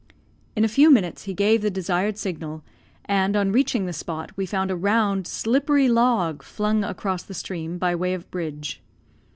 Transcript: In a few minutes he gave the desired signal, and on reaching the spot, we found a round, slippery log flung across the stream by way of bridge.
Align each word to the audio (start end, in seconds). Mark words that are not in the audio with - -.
In 0.55 0.63
a 0.65 0.67
few 0.67 0.89
minutes 0.89 1.25
he 1.25 1.33
gave 1.35 1.61
the 1.61 1.69
desired 1.69 2.17
signal, 2.17 2.63
and 3.05 3.35
on 3.35 3.51
reaching 3.51 3.85
the 3.85 3.93
spot, 3.93 4.35
we 4.35 4.47
found 4.47 4.71
a 4.71 4.75
round, 4.75 5.27
slippery 5.27 5.87
log 5.89 6.41
flung 6.41 6.83
across 6.83 7.21
the 7.21 7.35
stream 7.35 7.77
by 7.77 7.93
way 7.93 8.15
of 8.15 8.27
bridge. 8.31 8.81